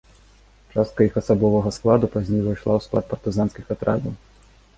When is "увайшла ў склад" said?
2.45-3.05